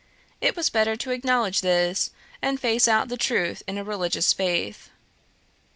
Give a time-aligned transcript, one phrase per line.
[0.41, 2.09] It was better to acknowledge this,
[2.41, 4.89] and face out the truth in a religious faith.